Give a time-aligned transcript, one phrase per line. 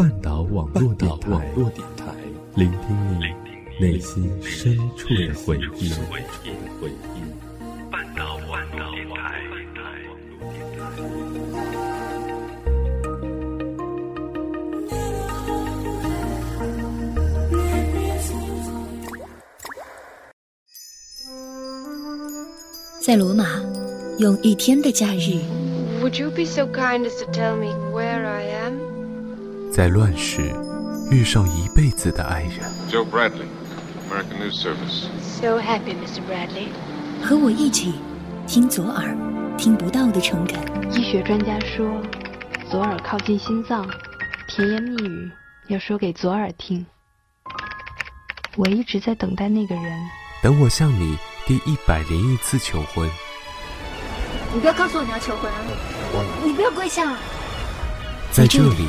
[0.00, 1.12] 半岛网络电
[1.94, 2.06] 台，
[2.54, 3.26] 聆听你
[3.78, 5.90] 内心深处的回忆。
[7.90, 9.42] 半岛网络电台。
[23.02, 23.44] 在罗马，
[24.18, 25.42] 用一天的假日。
[26.02, 28.89] Would you be so kind as to tell me where I am?
[29.70, 30.52] 在乱世
[31.12, 33.46] 遇上一辈子的爱人，Joe Bradley,
[34.10, 35.06] American News Service.
[35.22, 36.20] So happy, Mr.
[36.28, 36.70] Bradley.
[37.22, 37.94] 和我一起
[38.48, 39.16] 听左耳
[39.56, 40.58] 听不到的诚恳。
[40.92, 41.86] 医学专家说，
[42.68, 43.88] 左耳靠近心脏，
[44.48, 45.30] 甜言蜜语
[45.68, 46.84] 要说给左耳听。
[48.56, 49.84] 我一直在等待那个人。
[50.42, 53.08] 等我向你第一百零一次求婚，
[54.52, 55.58] 你不要告诉我你要求婚啊！
[56.44, 57.16] 你不要跪下！
[58.32, 58.88] 在这里，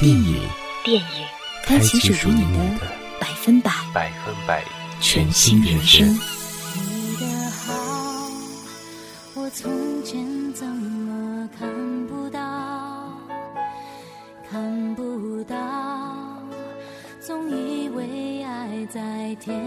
[0.00, 0.48] 电影
[0.84, 1.26] 电影
[1.64, 2.86] 开启属于你的
[3.20, 4.64] 百分百百分百
[5.00, 6.08] 全新人生。
[6.08, 7.72] 你的好，
[9.34, 9.72] 我从
[10.04, 11.68] 前怎么看
[12.06, 13.12] 不到？
[14.48, 15.56] 看不到，
[17.20, 19.58] 总以为爱在天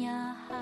[0.00, 0.08] 涯
[0.48, 0.56] 海。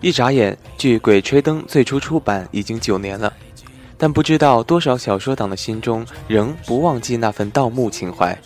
[0.00, 3.30] 一眨眼，距《鬼吹灯》最初出版已经九年了，
[3.98, 8.36] 但不知道多少小说党的心中仍不忘记那份盗墓情怀。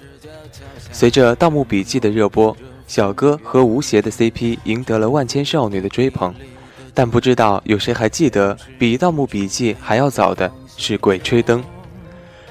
[0.90, 2.56] 随着《盗墓笔记》的热播，
[2.88, 6.34] 小哥和吴邪的 CP 赢得了万千少女的追捧，
[6.92, 11.60] 但不知道有谁还记得比《盗墓笔记》还要早的是《鬼吹灯》。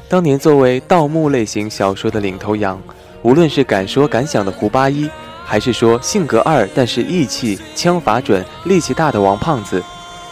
[0.08, 2.82] 当年作为盗墓类型小说的领头羊，
[3.22, 5.10] 无论是敢说敢想的胡八一。
[5.54, 9.84] 还是说性格二但是义气、枪法准、力气大的王胖子，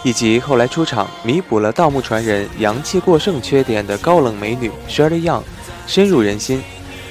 [0.01, 5.43] 以及后来出场弥补了盗墓传人阳气过剩缺点的高冷美女 Shirley Young，
[5.85, 6.63] 深入人心。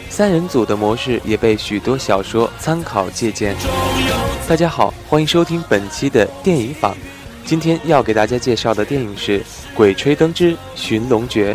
[0.09, 3.55] 三人组的模式也被许多小说参考借鉴。
[4.49, 6.97] 大家好，欢迎收听本期的电影坊。
[7.45, 9.39] 今天要给大家介绍的电影是
[9.73, 11.55] 《鬼吹灯之寻龙诀》，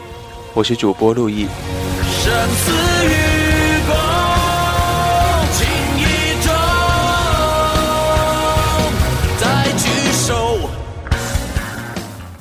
[0.54, 1.48] 我是主播陆毅。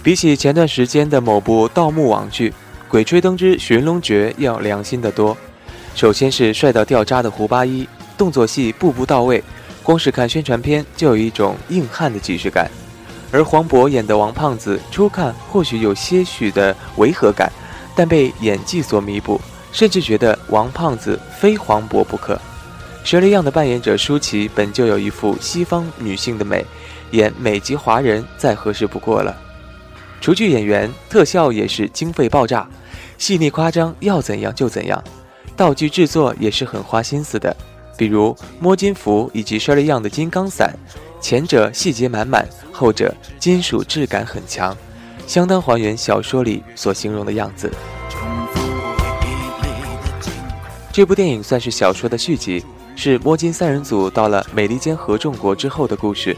[0.04, 2.50] 比起前段时间的某部盗墓网剧
[2.90, 5.34] 《鬼吹灯之寻龙诀》要良心得多。
[5.94, 7.88] 首先是帅到掉渣的胡八一，
[8.18, 9.42] 动作戏步步到位，
[9.82, 12.70] 光是看宣传片就有一种硬汉的即视感。
[13.32, 17.50] 而黄渤演的王胖子，初看或许有些许的违和感，
[17.96, 19.40] 但被演技所弥补，
[19.72, 22.38] 甚至觉得王胖子非黄渤不可。
[23.02, 26.62] 佘丽样的扮演者舒淇本就有一副西方女性的美，
[27.12, 29.34] 演美籍华人再合适不过了。
[30.24, 32.66] 除去演员，特效也是经费爆炸，
[33.18, 35.04] 细腻夸张，要怎样就怎样。
[35.54, 37.54] 道具制作也是很花心思的，
[37.94, 40.74] 比如摸金符以及 Shirley Young 的金刚伞，
[41.20, 44.74] 前者细节满满，后者金属质感很强，
[45.26, 47.70] 相当还原小说里所形容的样子。
[50.90, 52.64] 这部电影算是小说的续集，
[52.96, 56.34] 是摸金三人组到了美利坚合众国之后的故事。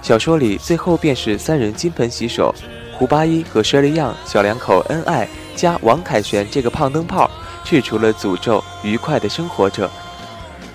[0.00, 2.54] 小说里最后便是三人金盆洗手。
[2.98, 7.30] 胡八一和佘丽样小两口恩爱，加王凯旋这个胖灯泡，
[7.62, 9.88] 去除了诅咒，愉快的生活着。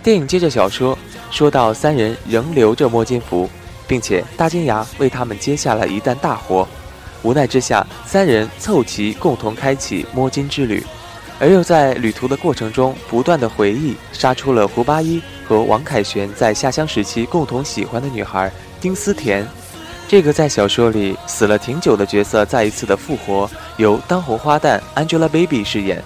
[0.01, 0.97] 电影接着小说，
[1.29, 3.49] 说到三人仍留着摸金符，
[3.85, 6.65] 并且大金牙为他们接下了一担大活。
[7.23, 10.81] 无奈之下，三人凑齐共同开启摸金之旅，
[11.41, 18.49] 而又在旅途的过程中不断的回忆，杀出了胡八一和王凯旋在下乡时期共同喜欢的女孩
[18.79, 19.45] 丁思甜。
[20.13, 26.03] 这个在小说里死了挺久的角色再一次的复活，由当红花旦 Angelababy 饰演。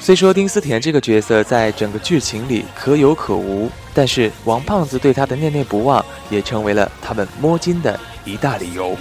[0.00, 8.96] 虽说丁思甜这个角色在整个剧情里可有可无，但是王胖子对她的念念不忘，也成为了他们摸金的一大理由。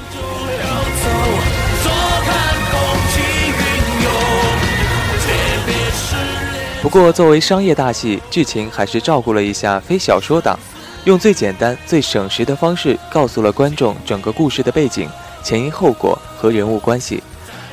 [6.81, 10.59] 不过，作为商业大戏，剧情还是照顾了一下非小说党。
[11.05, 15.09] 用最简单、最省时的方式告诉了观众整个故事的背景，
[15.43, 17.23] 前因后果和人物关系，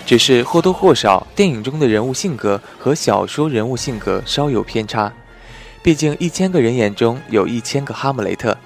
[0.06, 5.12] 只是或多或少电影中的人物性格和小说人物性格稍有偏差。
[5.82, 8.56] 毕竟一千个人眼中有一千个哈姆雷特，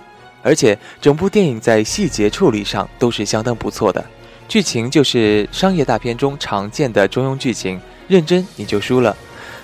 [0.44, 4.04] 而且整部电影在细节处理上都是相当不错的。
[4.46, 9.16] 剧情就是商业大片中常见的中庸剧情，认真你就输了。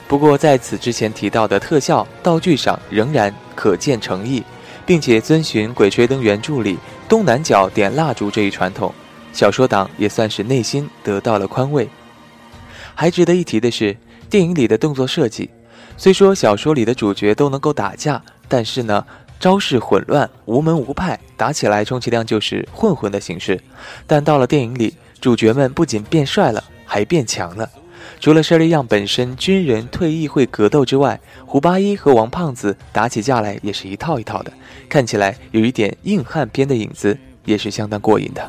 [0.09, 4.43] 不过在此之前提到的特效道具上仍然可见诚意，
[4.89, 8.91] 并且遵循《鬼吹灯》原著里东南角点蜡烛这一传统，
[9.35, 11.87] 小说党也算是内心得到了宽慰。
[12.95, 13.95] 还值得一提的是，
[14.31, 15.51] 电影里的动作设计，
[15.99, 19.05] 虽说小说里的主角都能够打架，但是呢，
[19.39, 23.61] 招式混乱，无门无派，打起来充其量就是混混的形式。
[24.07, 27.69] 但到了电影里，主角们不仅变帅了，还变强了。
[28.21, 34.53] 除了佘丽样本身军人退役会格斗之外，胡八一和王胖子打起架来也是一套一套的，
[34.89, 38.49] 看起来有一点硬汉片的影子，也是相当过瘾的。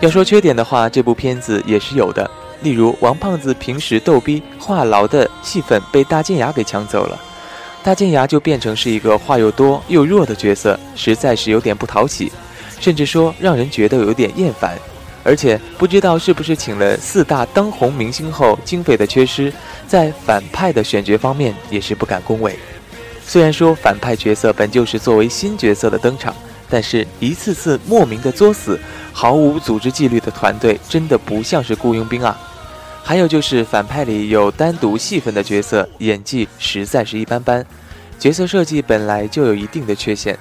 [0.00, 2.30] 要说缺点的话，这部片子也是有的，
[2.62, 7.18] 例如王胖子平时逗逼话痨的戏份被大剑牙给抢走了，
[7.82, 12.30] 大剑牙就变成是一个话又多又弱的角色，实在是有点不讨喜。
[12.80, 14.78] 甚至说让人觉得有点厌烦，
[15.22, 19.52] 而且不知道是不是请了四大当红明星后经费的缺失，
[19.86, 22.58] 在反派的选角方面也是不敢恭维。
[23.26, 26.34] 虽然说反派角色本就是作为新角色的登场，
[26.68, 28.78] 但是一次次莫名的作死、
[29.12, 32.38] 毫无组织纪律的团队，真的不像是雇佣兵啊。
[33.02, 37.64] 还有就是反派里有单独戏份的角色，演技实在是一般般，
[38.18, 40.38] 角色设计本来就有一定的缺陷。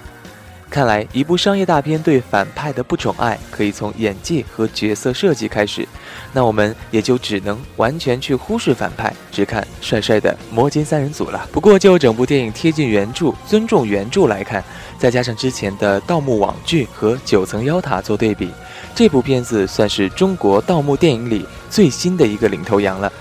[0.73, 5.87] 看来，一部商业大片对反派的不宠爱，可以从演技和角色设计开始。
[6.31, 11.47] 那我们也就只能完全去忽视反派，只看帅帅的魔金三人组了。
[11.51, 14.63] 不过，就整部电影贴近原著、尊重原著来看，
[14.97, 18.49] 再加上之前的盗墓网剧和九层妖塔做对比，
[18.95, 23.13] 这部片子算是中国盗墓电影里最新的一个领头羊了。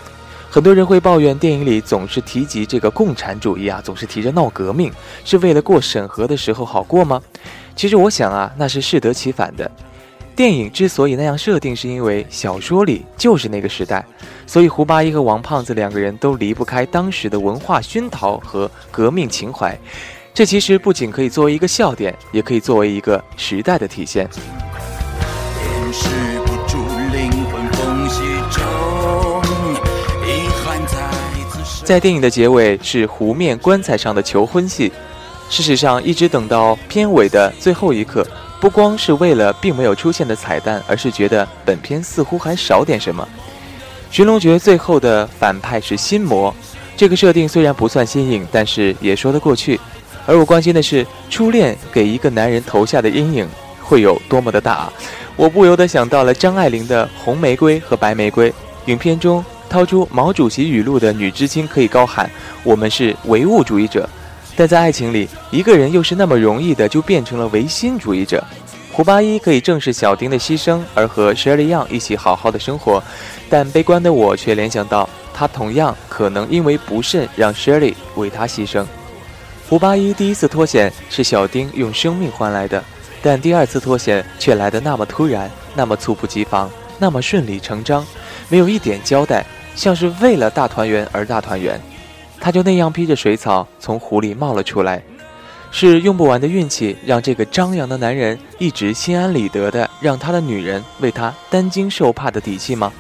[0.52, 4.92] 很多人会抱怨电影里总是提及这个共产主义啊，总是提着闹革命，
[5.24, 7.22] 是为了过审核的时候好过吗？
[7.74, 9.70] 其实我想啊，那是适得其反的。
[10.36, 14.04] 电影之所以那样设定，是因为小说里就是那个时代，
[14.46, 19.74] 所以胡八一和王胖子两个人都离不开当时的文化熏陶和革命情怀。
[20.34, 24.28] 这其实不仅可以作为一个笑点，也可以作为一个时代的体现。
[31.84, 34.92] 在电影的结尾是湖面棺材上的求婚戏。
[35.50, 38.26] 事实上，一直等到片尾的最后一刻，
[38.60, 43.28] 不光是为了并没有出现的彩蛋，而是觉得本片似乎还少点什么。
[44.10, 46.54] 寻龙诀最后的反派是心魔，
[46.96, 49.78] 这个设定虽然不算新颖，但是也说得过去。
[50.24, 53.46] 而我关心的是，初恋给一个男人投下的阴影
[53.82, 54.90] 会有多么的大？
[55.36, 58.50] 我不由得想到了张爱玲的《红玫瑰和白玫瑰》，
[58.86, 59.44] 影片中。
[59.72, 62.30] 掏出毛主席语录的女知青可以高喊
[62.62, 64.06] ：“我们是唯物主义者。”
[64.54, 68.44] 但在爱情里，一个人又是那么容易的就变成了唯心主义者。
[68.92, 73.02] 胡八一可以正视小丁的牺牲，而和 Shirley Young 一起好好的生活，
[73.48, 78.84] 但悲观的我却联想到，他同样可能因为不慎让 Shirley 为他牺牲。
[79.70, 82.84] 胡八一第一次脱险是小丁用生命换来的，
[83.22, 88.04] 但第二次脱险却来得那么突然，那么猝不及防，那么顺理成章，
[88.50, 89.42] 没有一点交代。
[89.74, 91.80] 像是为了大团圆而大团圆，
[92.40, 95.02] 他就那样披着水草从湖里冒了出来。
[95.70, 102.92] 是用不完的运气，让这个张扬的男人一直心安理得的让他的女人为他担惊受怕的底气吗？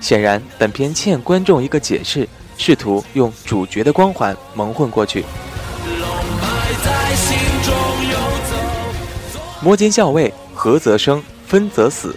[0.00, 5.26] 显然，本片欠观众一个解释，试图用主角的光环蒙混过去。
[9.60, 12.16] 摸金校尉，合则生，分则死。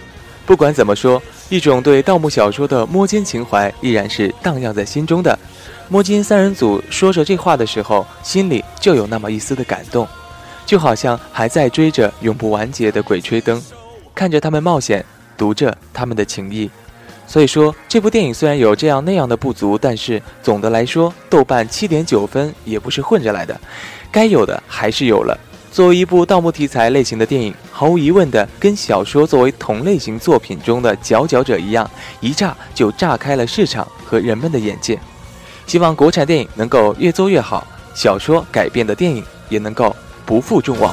[0.50, 1.22] 不管怎么说。
[1.48, 5.38] 一种对盗墓小说的摸金情怀依然是荡漾在心中的。
[5.88, 10.08] 摸金三人组说着这话的时候，心里就有那么一丝的感动，
[10.66, 13.62] 就好像还在追着永不完结的鬼吹灯，
[14.12, 15.04] 看着他们冒险，
[15.36, 16.68] 读着他们的情谊。
[17.28, 23.60] 所以说，这部电影虽然有这样那样的不足，但是总的来说，豆瓣七点九分也不是混着来的，
[24.10, 25.38] 该有的还是有了。
[25.72, 31.88] 作为一部盗墓题材类型的电影，毫无疑问的跟小说作为同类型作品中的佼佼者一样，
[32.20, 34.98] 一炸就炸开了市场和人们的眼界。
[35.66, 39.94] 希望国产电影能够越做越好，小说改编的电影也能够
[40.26, 40.92] 不负众望。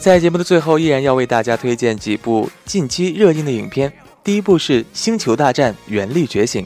[0.00, 3.92] 在节目的最后，依然要为大家推荐几部近期热映的影片。
[4.24, 6.62] 第一部是《星球大战：原力觉醒》，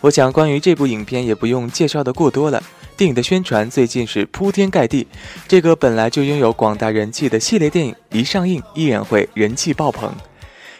[0.00, 2.60] 我想关于这部影片也不用介绍的过多了。
[2.96, 5.06] 电影的宣传最近是铺天盖地，
[5.46, 10.12] 这个本来就拥有广大人气的系列电影一上映，依然会人气爆棚。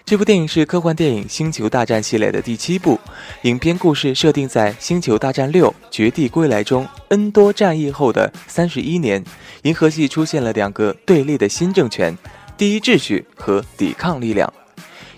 [0.05, 2.99] 这部电影是科幻电影《星球大战》系列的第七部，
[3.43, 9.25] 影片故事设定在《星球大战六：绝地归来》中 N 多战役后的三十一年，
[9.63, 12.17] 银河系出现了两个对立的新政权——
[12.59, 14.53] 第一秩序和抵抗力量。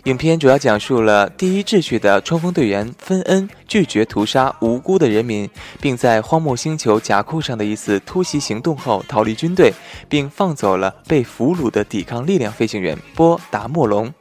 [0.05, 5.49] 影片主要讲述了第一秩序的冲锋队员芬恩拒绝屠杀无辜的人民，
[5.81, 9.73] 并在荒漠星球甲库上的一次突袭行动后逃离军队，
[10.11, 14.12] 并放走了被俘虏的抵抗力量飞行员波达莫龙。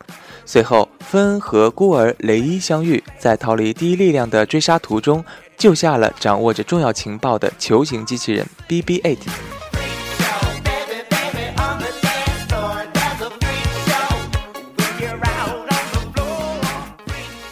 [0.45, 5.23] 随后，芬恩和孤儿雷伊相遇，在逃离第一力量的追杀途中，
[5.57, 9.17] 救下了掌握着重要情报的球形机器人 BB-8。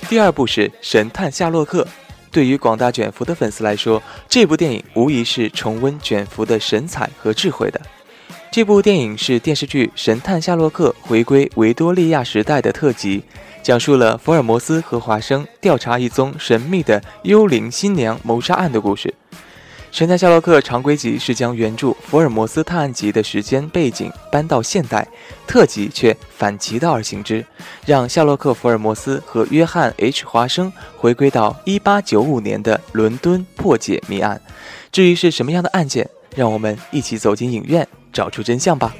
[0.09, 1.83] 第二部是《神探夏洛克》，
[2.29, 7.79] 对于广大卷福的粉丝来说，这部电影无疑是重温卷福的神采和智慧的。
[8.51, 13.23] 这部电影是电视剧《神探夏洛克》回归维多利亚时代的特辑，
[13.63, 19.07] 讲述了福尔摩斯和华生调查一宗神秘的幽灵新娘谋杀案的故事。
[19.89, 25.07] 《神探夏洛克》常规集是将原著《福尔摩斯探案集》的时间背景搬到现代，
[25.47, 27.45] 特辑却反其道而行之，
[27.85, 34.41] 让夏洛克·福尔摩斯和约翰 ·H· 华生回归到1895年的伦敦破解谜案。
[34.91, 37.87] 至于是什么样的案件，让我们一起走进影院。
[38.11, 38.93] 找出真相吧。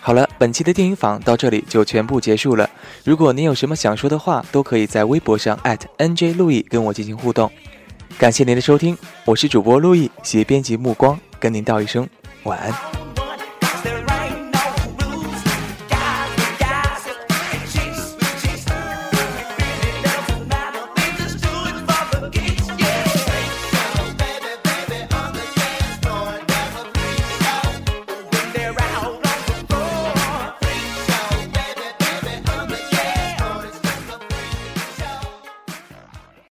[0.00, 2.70] 好了，本期的电影坊到这里就全部结束了。
[3.02, 5.58] 如果您有什么想说的话，都可以在微博上
[5.98, 7.50] @NJ 路易跟我进行互动。
[8.16, 12.08] 感谢您的收听，我是主播路易，携编辑目光，跟您道一声
[12.44, 13.05] 晚安。